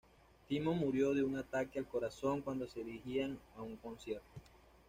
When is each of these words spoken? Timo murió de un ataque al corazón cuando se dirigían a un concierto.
Timo 0.47 0.73
murió 0.73 1.13
de 1.13 1.21
un 1.21 1.37
ataque 1.37 1.77
al 1.77 1.85
corazón 1.85 2.41
cuando 2.41 2.65
se 2.67 2.83
dirigían 2.83 3.37
a 3.55 3.61
un 3.61 3.75
concierto. 3.75 4.25